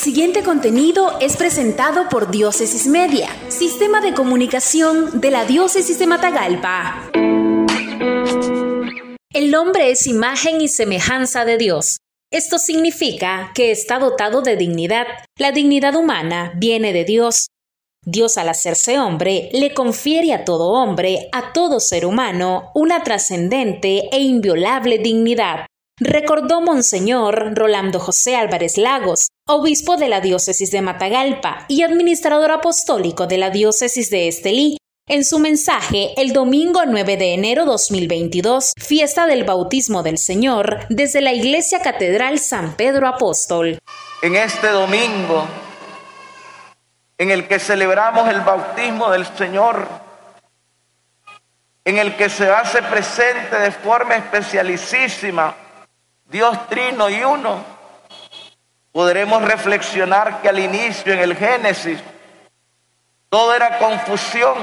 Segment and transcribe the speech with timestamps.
[0.00, 7.10] siguiente contenido es presentado por Diócesis Media, sistema de comunicación de la Diócesis de Matagalpa.
[9.30, 11.98] El hombre es imagen y semejanza de Dios.
[12.32, 15.06] Esto significa que está dotado de dignidad.
[15.36, 17.48] La dignidad humana viene de Dios.
[18.02, 24.08] Dios al hacerse hombre le confiere a todo hombre, a todo ser humano, una trascendente
[24.10, 25.66] e inviolable dignidad
[26.00, 33.26] recordó Monseñor Rolando José Álvarez Lagos, obispo de la diócesis de Matagalpa y administrador apostólico
[33.26, 39.26] de la diócesis de Estelí, en su mensaje el domingo 9 de enero 2022, fiesta
[39.26, 43.78] del bautismo del Señor, desde la Iglesia Catedral San Pedro Apóstol.
[44.22, 45.46] En este domingo,
[47.18, 49.86] en el que celebramos el bautismo del Señor,
[51.84, 55.56] en el que se hace presente de forma especialísima
[56.30, 57.64] Dios trino y uno,
[58.92, 61.98] podremos reflexionar que al inicio en el Génesis
[63.28, 64.56] todo era confusión,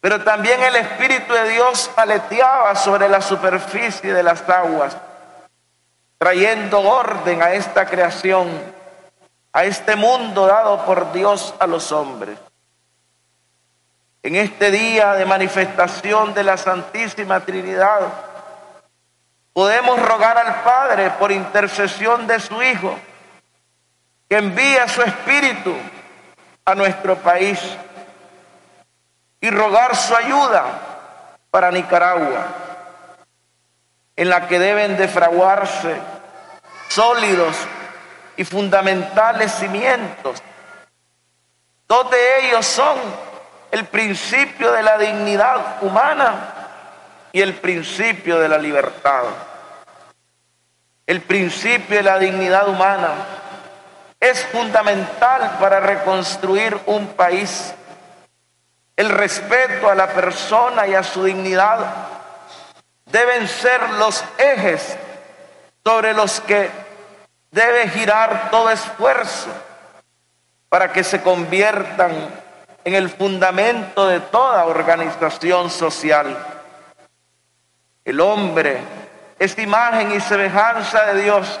[0.00, 4.94] pero también el Espíritu de Dios paleteaba sobre la superficie de las aguas,
[6.18, 8.48] trayendo orden a esta creación,
[9.50, 12.38] a este mundo dado por Dios a los hombres.
[14.22, 18.00] En este día de manifestación de la Santísima Trinidad,
[19.54, 20.00] Podemos
[20.32, 22.98] al Padre por intercesión de su Hijo
[24.28, 25.74] que envíe su Espíritu
[26.64, 27.60] a nuestro país
[29.40, 30.64] y rogar su ayuda
[31.50, 32.46] para Nicaragua,
[34.16, 35.96] en la que deben de fraguarse
[36.88, 37.56] sólidos
[38.36, 40.42] y fundamentales cimientos.
[41.86, 42.96] Dos de ellos son
[43.70, 46.54] el principio de la dignidad humana
[47.32, 49.24] y el principio de la libertad.
[51.06, 53.12] El principio de la dignidad humana
[54.18, 57.74] es fundamental para reconstruir un país.
[58.96, 61.78] El respeto a la persona y a su dignidad
[63.04, 64.96] deben ser los ejes
[65.84, 66.70] sobre los que
[67.50, 69.50] debe girar todo esfuerzo
[70.70, 72.12] para que se conviertan
[72.82, 76.36] en el fundamento de toda organización social.
[78.04, 79.03] El hombre
[79.44, 81.60] es imagen y semejanza de Dios.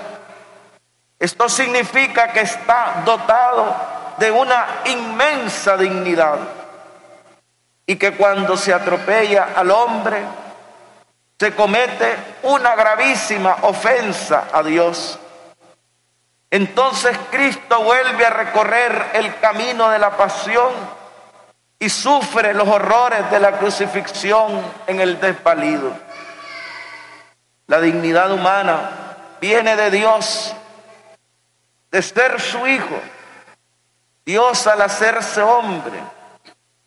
[1.18, 3.74] Esto significa que está dotado
[4.18, 6.38] de una inmensa dignidad
[7.86, 10.22] y que cuando se atropella al hombre
[11.38, 15.18] se comete una gravísima ofensa a Dios.
[16.50, 20.72] Entonces Cristo vuelve a recorrer el camino de la pasión
[21.78, 26.03] y sufre los horrores de la crucifixión en el desvalido.
[27.66, 28.90] La dignidad humana
[29.40, 30.54] viene de Dios,
[31.90, 33.00] de ser su Hijo.
[34.24, 35.98] Dios al hacerse hombre,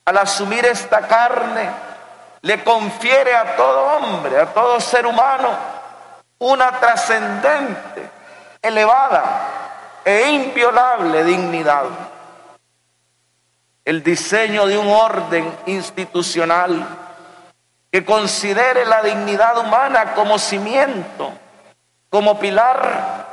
[0.05, 1.69] al asumir esta carne,
[2.41, 5.49] le confiere a todo hombre, a todo ser humano,
[6.39, 8.09] una trascendente,
[8.61, 11.85] elevada e inviolable dignidad.
[13.83, 17.06] El diseño de un orden institucional
[17.91, 21.31] que considere la dignidad humana como cimiento,
[22.09, 23.25] como pilar,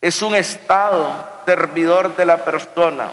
[0.00, 1.12] es un estado
[1.46, 3.10] servidor de la persona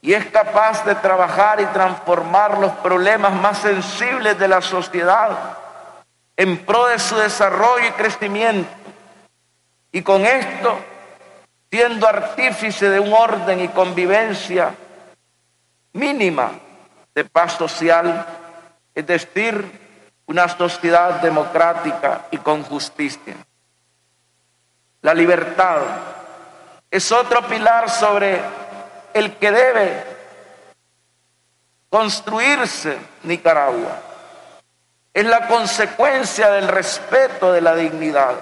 [0.00, 5.58] y es capaz de trabajar y transformar los problemas más sensibles de la sociedad
[6.36, 8.70] en pro de su desarrollo y crecimiento.
[9.92, 10.76] Y con esto,
[11.70, 14.74] siendo artífice de un orden y convivencia
[15.92, 16.50] mínima
[17.14, 18.26] de paz social,
[18.94, 19.80] es decir,
[20.26, 23.36] una sociedad democrática y con justicia.
[25.02, 25.80] La libertad
[26.90, 28.40] es otro pilar sobre
[29.14, 30.04] el que debe
[31.88, 33.98] construirse Nicaragua.
[35.12, 38.34] Es la consecuencia del respeto de la dignidad.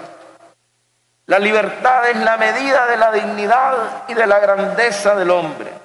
[1.25, 5.80] La libertad es la medida de la dignidad y de la grandeza del hombre.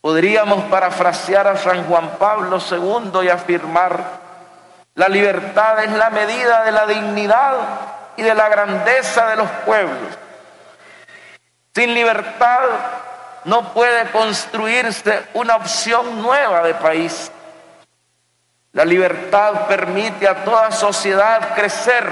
[0.00, 4.02] Podríamos parafrasear a San Juan Pablo II y afirmar,
[4.94, 7.54] la libertad es la medida de la dignidad
[8.16, 10.18] y de la grandeza de los pueblos.
[11.74, 12.60] Sin libertad
[13.44, 17.30] no puede construirse una opción nueva de país.
[18.72, 22.10] La libertad permite a toda sociedad crecer,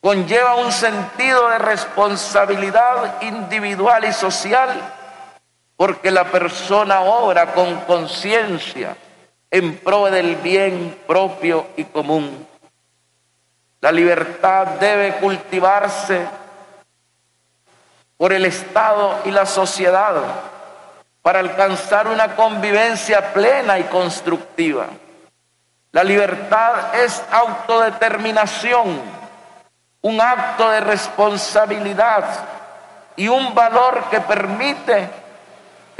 [0.00, 4.99] conlleva un sentido de responsabilidad individual y social
[5.80, 8.94] porque la persona obra con conciencia
[9.50, 12.46] en pro del bien propio y común.
[13.80, 16.26] La libertad debe cultivarse
[18.18, 20.16] por el Estado y la sociedad
[21.22, 24.86] para alcanzar una convivencia plena y constructiva.
[25.92, 29.00] La libertad es autodeterminación,
[30.02, 32.26] un acto de responsabilidad
[33.16, 35.19] y un valor que permite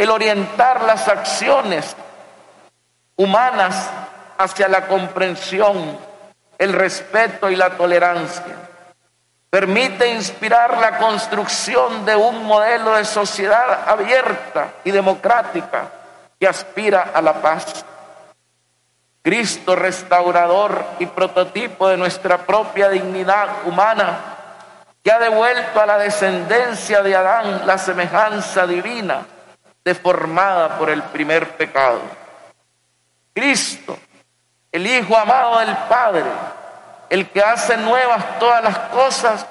[0.00, 1.94] el orientar las acciones
[3.17, 3.91] humanas
[4.38, 5.99] hacia la comprensión,
[6.56, 8.56] el respeto y la tolerancia.
[9.50, 15.91] Permite inspirar la construcción de un modelo de sociedad abierta y democrática
[16.38, 17.85] que aspira a la paz.
[19.20, 24.19] Cristo restaurador y prototipo de nuestra propia dignidad humana,
[25.05, 29.26] que ha devuelto a la descendencia de Adán la semejanza divina
[29.85, 32.00] deformada por el primer pecado.
[33.35, 33.99] Cristo,
[34.73, 36.31] el Hijo amado del Padre,
[37.09, 39.47] el que hace nuevas todas las cosas,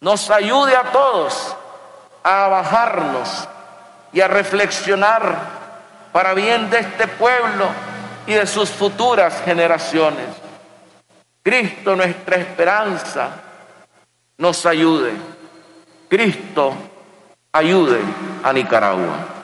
[0.00, 1.56] nos ayude a todos
[2.22, 3.48] a bajarnos
[4.12, 5.36] y a reflexionar
[6.12, 7.68] para bien de este pueblo
[8.26, 10.26] y de sus futuras generaciones.
[11.42, 13.28] Cristo, nuestra esperanza,
[14.38, 15.12] nos ayude.
[16.08, 16.74] Cristo,
[17.52, 18.00] ayude
[18.42, 19.43] a Nicaragua.